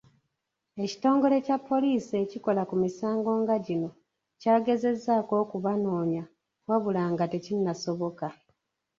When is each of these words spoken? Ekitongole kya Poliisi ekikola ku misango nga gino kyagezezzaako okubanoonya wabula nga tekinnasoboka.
Ekitongole 0.83 1.37
kya 1.45 1.57
Poliisi 1.67 2.13
ekikola 2.23 2.61
ku 2.69 2.75
misango 2.83 3.31
nga 3.41 3.55
gino 3.65 3.89
kyagezezzaako 4.41 5.33
okubanoonya 5.43 6.23
wabula 6.69 7.03
nga 7.11 7.25
tekinnasoboka. 7.33 8.27